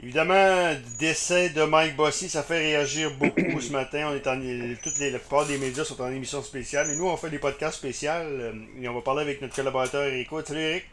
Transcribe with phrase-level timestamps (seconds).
[0.00, 4.10] Évidemment, décès de Mike Bossy, ça fait réagir beaucoup ce matin.
[4.12, 4.36] On est en,
[4.82, 6.88] toutes les, la plupart des médias sont en émission spéciale.
[6.90, 8.10] Et nous, on fait des podcasts spéciaux.
[8.12, 10.30] euh, Et on va parler avec notre collaborateur Eric.
[10.30, 10.46] Wood.
[10.46, 10.84] Salut Eric.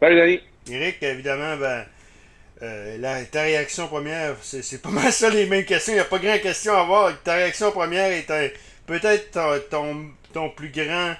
[0.00, 0.40] Salut, Denis.
[0.68, 1.86] Eric, évidemment, ben,
[2.62, 5.92] euh, la, ta réaction première, c'est pas mal ça les mêmes questions.
[5.94, 7.22] Il n'y a pas grand question à avoir.
[7.22, 8.54] Ta réaction première est
[8.86, 11.14] peut-être ton, ton, ton plus grand,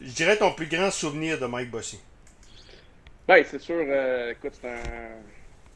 [0.00, 2.00] je dirais ton plus grand souvenir de Mike Bossy.
[3.28, 5.22] Ben, c'est sûr, euh, écoute, c'est un,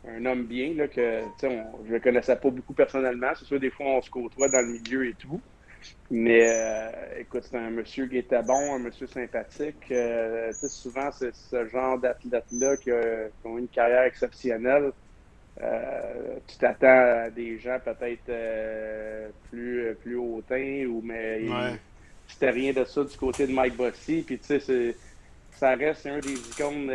[0.09, 3.31] un homme bien, là, que, tu sais, on- je le connaissais pas beaucoup personnellement.
[3.39, 5.41] C'est sûr, des fois, on se côtoie dans le milieu et tout.
[6.11, 9.91] Mais, euh, écoute, c'est un monsieur qui était bon, un monsieur sympathique.
[9.91, 14.93] Euh, tu sais, souvent, c'est ce genre d'athlètes-là qui, a- qui ont une carrière exceptionnelle.
[15.61, 16.87] Euh, tu t'attends
[17.25, 21.77] à des gens peut-être euh, plus, plus hautains, ou, mais Ouais.
[22.27, 24.23] c'était rien de ça du côté de Mike Bossy.
[24.27, 24.97] Puis, tu sais, c'est-
[25.51, 26.89] ça reste un des icônes,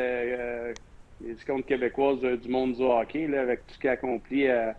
[1.21, 4.47] des icônes québécoises euh, du monde du hockey, là, avec tout ce qu'il a accompli
[4.47, 4.71] euh,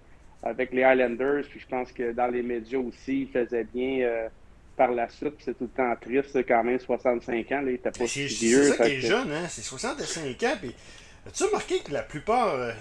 [0.42, 1.44] avec les Highlanders.
[1.50, 4.28] Puis, je pense que dans les médias aussi, il faisait bien euh,
[4.76, 5.34] par la suite.
[5.40, 7.60] C'est tout le temps triste, quand même, 65 ans.
[7.62, 8.64] Là, il était pas C'est si c'est vieux.
[8.64, 9.46] ça fait qui est jeune, hein?
[9.48, 10.56] C'est 65 ans.
[10.60, 10.74] Puis,
[11.26, 12.54] as-tu remarqué que la plupart.
[12.54, 12.72] euh,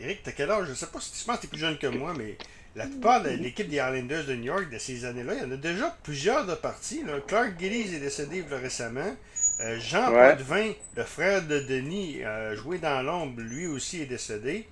[0.00, 0.66] Eric, t'as quel âge?
[0.68, 2.36] Je sais pas si tu penses que t'es plus jeune que moi, mais
[2.74, 5.52] la plupart de l'équipe des Islanders de New York de ces années-là, il y en
[5.52, 7.04] a déjà plusieurs de partis.
[7.04, 7.20] Là.
[7.24, 9.14] Clark Gillies est décédé récemment.
[9.60, 10.36] Euh, Jean Ouais.
[10.36, 12.20] Potvin, le frère de Denis,
[12.54, 14.66] joué dans l'ombre, lui aussi est décédé.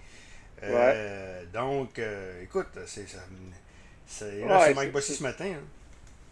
[0.65, 3.19] Euh, Donc, euh, écoute, c'est ça.
[4.07, 5.47] C'est Ouais, Mike Bossy ce matin.
[5.55, 5.65] hein.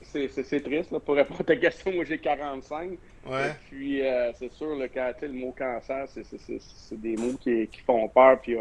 [0.03, 1.93] C'est triste, là, pour répondre à ta question.
[1.93, 2.91] Moi, j'ai 45.
[3.27, 3.49] Ouais.
[3.49, 4.03] Et puis,
[4.39, 8.41] c'est sûr, le, quand, le mot cancer, c'est- des mots qui, qui font peur.
[8.41, 8.57] Puis,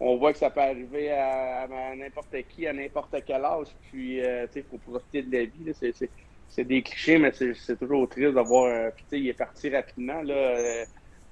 [0.00, 3.68] on voit que ça peut arriver à, à n'importe qui, à n'importe quel âge.
[3.90, 5.64] Puis, euh, tu sais, il faut profiter de la vie.
[5.64, 5.72] là.
[6.54, 8.66] C'est des clichés, mais c'est toujours triste d'avoir.
[8.66, 10.22] euh, puis, tu sais, il est parti rapidement.
[10.22, 10.84] Là, euh,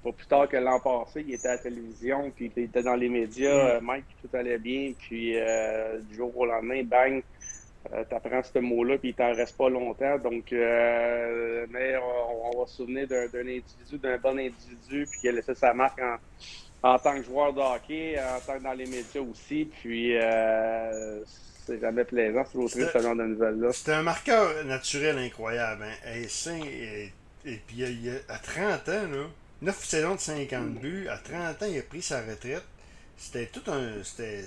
[0.03, 2.95] pas plus tard que l'an passé, il était à la télévision, puis il était dans
[2.95, 3.49] les médias.
[3.77, 4.91] euh, Mike, tout allait bien.
[4.99, 7.23] Puis, euh, du jour au lendemain, bang,
[8.09, 10.17] t'apprends ce mot-là, puis il t'en reste pas longtemps.
[10.17, 15.31] Donc, mais on, on va se souvenir d'un individu, d'un bon individu, puis qui a
[15.31, 16.17] laissé sa marque en,
[16.89, 19.69] en tant que joueur de hockey, en tant que dans les médias aussi.
[19.79, 21.23] Puis, euh,
[21.65, 23.71] c'est jamais plaisant, toujours triste ce genre de nouvelles-là.
[23.73, 25.83] C'était un marqueur naturel incroyable.
[25.83, 26.15] Hein.
[26.15, 27.11] Et,
[27.45, 29.25] et puis, il a- à 30 ans, là,
[29.61, 32.63] 9 saisons de 50 buts, à 30 ans, il a pris sa retraite.
[33.17, 34.03] C'était tout un.
[34.03, 34.43] C'était.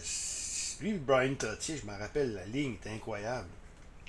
[0.80, 3.48] Lui, Brian Trottier, je me rappelle, la ligne était incroyable.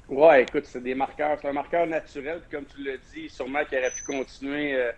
[0.10, 1.38] Ouais, écoute, c'est des marqueurs.
[1.42, 2.42] C'est un marqueur naturel.
[2.42, 4.92] Puis comme tu l'as dit, sûrement qu'il aurait pu continuer euh,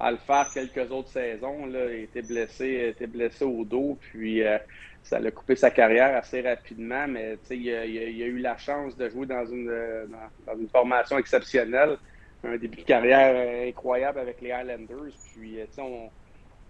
[0.00, 1.66] à le faire quelques autres saisons.
[1.66, 1.86] Là.
[1.92, 3.98] Il était blessé, était blessé au dos.
[4.00, 4.58] Puis euh,
[5.02, 7.06] ça l'a coupé sa carrière assez rapidement.
[7.08, 10.06] Mais il, a- il a- il a eu la chance de jouer dans une, euh,
[10.06, 11.96] dans, dans une formation exceptionnelle.
[12.46, 15.12] Un début de carrière euh, incroyable avec les Highlanders.
[15.34, 16.10] Puis on.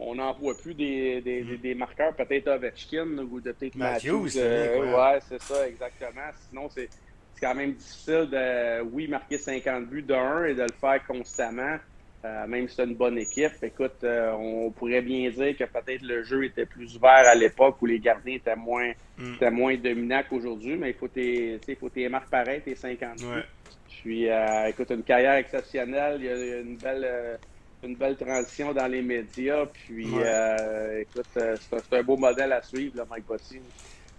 [0.00, 4.22] On n'en voit plus des, des, des- des marqueurs, peut-être Ovechkin ou de peut-être Matthews,
[4.24, 4.28] Matthews.
[4.30, 6.32] c'est euh, ouais, c'est ça, exactement.
[6.50, 6.88] Sinon, c'est
[7.32, 11.00] c'est quand même difficile de, oui, marquer 50 buts de 1 et de le faire
[11.06, 11.76] constamment,
[12.24, 13.52] euh, même si c'est une bonne équipe.
[13.62, 17.80] Écoute, euh, on pourrait bien dire que peut-être le jeu était plus ouvert à l'époque
[17.82, 19.34] où les gardiens étaient moins, Mm.
[19.34, 23.26] étaient moins dominants qu'aujourd'hui, mais il faut tes, faut tes marques pareilles, tes 50 buts.
[23.26, 23.42] Ouais.
[23.88, 27.36] Puis, euh, écoute, une carrière exceptionnelle, il y a une belle, euh,
[27.82, 29.66] une belle transition dans les médias.
[29.66, 31.02] Puis, Ouais.
[31.02, 33.60] écoute, c'est un, beau modèle à suivre, là, Mike Bossy.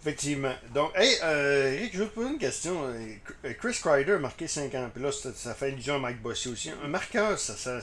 [0.05, 0.53] Effectivement.
[0.71, 2.75] Donc, hey, euh, Eric, je veux te poser une question.
[2.85, 6.49] Euh, Chris Kreider a marqué 50, puis là, ça, ça fait allusion à Mike Bossy
[6.49, 6.71] aussi.
[6.83, 7.79] Un marqueur, ça, ça,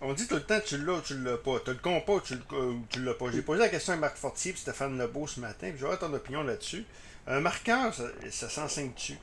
[0.00, 1.60] on dit tout le temps tu l'as ou tu l'as pas.
[1.64, 3.26] Tu le comptes pas ou tu, ou tu l'as pas.
[3.32, 6.12] J'ai posé la question à Marc Fortier et Stéphane Lebeau ce matin, puis j'aurais ton
[6.12, 6.84] opinion là-dessus.
[7.28, 9.14] Un marqueur, ça, ça s'enseigne-tu?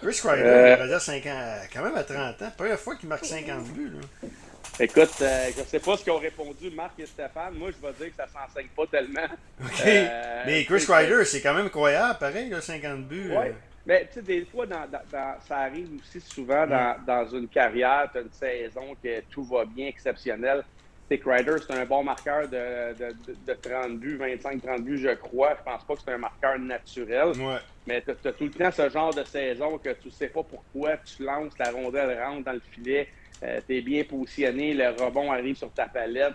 [0.00, 0.72] Chris Kreider, Euh.
[0.76, 3.64] il va dire 5 ans, quand même à 30 ans, première fois qu'il marque 50
[3.72, 3.90] buts.
[3.90, 4.28] Là.
[4.78, 7.54] Écoute, euh, je sais pas ce qu'ont répondu Marc et Stéphane.
[7.54, 9.24] Moi, je vais dire que ça s'enseigne pas tellement.
[9.64, 9.86] OK.
[9.86, 13.32] Euh, Mais Chris Kreider, c'est quand même incroyable, pareil, là, 50 buts.
[13.32, 13.52] Euh.
[13.86, 14.86] Mais tu sais, des fois, dans,
[15.46, 19.64] ça arrive aussi souvent dans, dans une carrière, tu as une saison que tout va
[19.64, 20.62] bien, exceptionnel.
[21.08, 24.98] Tu sais, Ryder, c'est un bon marqueur de, de, de, de 30 buts, 25-30 buts,
[24.98, 25.56] je crois.
[25.58, 27.28] Je pense pas que c'est un marqueur naturel.
[27.28, 27.58] Ouais.
[27.86, 30.96] Mais tu as, tout le temps ce genre de saison que tu sais pas pourquoi
[30.98, 33.08] tu lances, la rondelle rentre dans le filet,
[33.40, 36.34] tu es bien positionné, le rebond arrive sur ta palette.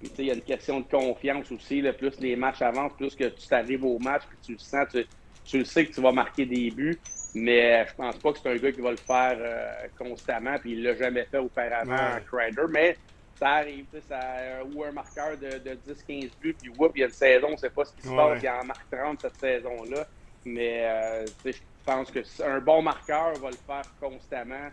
[0.00, 1.80] Il y a une question de confiance aussi.
[1.80, 1.92] là.
[1.92, 5.06] plus les matchs avancent, plus que tu t'arrives au match, puis tu le sens, tu,
[5.44, 7.02] tu le sais que tu vas marquer des buts.
[7.32, 10.72] Mais je pense pas que c'est un gars qui va le faire euh, constamment, puis
[10.72, 12.16] il l'a jamais fait auparavant Ouais.
[12.16, 12.62] en Crider.
[12.70, 12.98] Mais
[13.34, 17.06] ça arrive, ça, ou un marqueur de, de 10-15 buts, puis whoop, il y a
[17.06, 18.14] une saison, on sait pas ce qui se Ouais.
[18.14, 20.06] passe, il en marque 30 cette saison-là.
[20.44, 21.52] Mais euh, je
[21.84, 24.70] pense que un bon marqueur va le faire constamment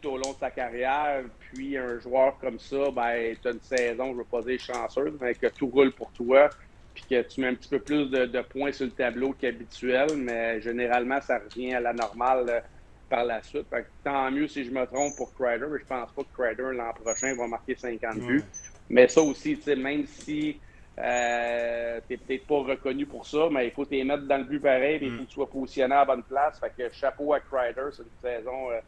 [0.00, 1.22] tout au long de sa carrière.
[1.52, 4.60] Puis un joueur comme ça, ben, tu as une saison, je ne veux pas dire
[4.60, 6.48] chanceuse, mais que tout roule pour toi.
[6.94, 10.60] puis que tu mets un petit peu plus de, points sur le tableau qu'habituel, mais
[10.60, 12.62] généralement, ça revient à la normale
[13.08, 13.66] par la suite.
[14.02, 16.92] tant mieux si je me trompe pour Crider, mais je pense pas que Crider l'an
[16.92, 18.44] prochain va marquer 50 buts.
[18.88, 20.60] Mais ça aussi, même si
[20.98, 24.44] euh, tu n'es peut-être pas reconnu pour ça, mais il faut te mettre dans le
[24.44, 26.60] but pareil, et il faut que tu sois positionné à la bonne place.
[26.60, 28.80] Fait que chapeau à Crider, c'est une saison, euh,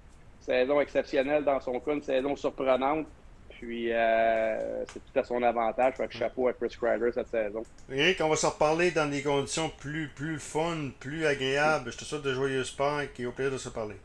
[0.46, 3.06] saison exceptionnelle dans son cas, une saison surprenante.
[3.50, 5.94] Puis euh, c'est tout à son avantage.
[5.94, 7.62] Fait que chapeau à Chris Crider cette saison.
[7.90, 11.90] Eric, on va se reparler dans des conditions plus, plus fun, plus agréables.
[11.90, 13.96] Je te souhaite de joyeux sport et au plaisir de se parler.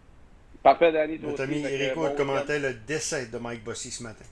[0.64, 1.20] Parfait, Danny.
[1.20, 4.26] Notre ami Eric commentait le décès de Mike Bossy ce matin.